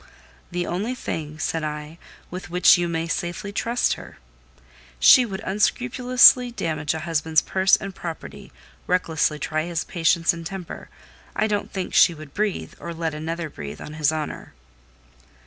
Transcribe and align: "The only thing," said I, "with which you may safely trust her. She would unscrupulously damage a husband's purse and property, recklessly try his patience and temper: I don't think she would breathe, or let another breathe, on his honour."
"The 0.49 0.65
only 0.65 0.95
thing," 0.95 1.37
said 1.37 1.63
I, 1.63 1.99
"with 2.31 2.49
which 2.49 2.75
you 2.75 2.87
may 2.87 3.07
safely 3.07 3.51
trust 3.51 3.93
her. 3.93 4.17
She 4.99 5.27
would 5.27 5.41
unscrupulously 5.41 6.49
damage 6.49 6.95
a 6.95 7.01
husband's 7.01 7.43
purse 7.43 7.75
and 7.75 7.93
property, 7.93 8.51
recklessly 8.87 9.37
try 9.37 9.65
his 9.65 9.83
patience 9.83 10.33
and 10.33 10.43
temper: 10.43 10.89
I 11.35 11.45
don't 11.45 11.71
think 11.71 11.93
she 11.93 12.15
would 12.15 12.33
breathe, 12.33 12.73
or 12.79 12.95
let 12.95 13.13
another 13.13 13.47
breathe, 13.47 13.79
on 13.79 13.93
his 13.93 14.11
honour." 14.11 14.53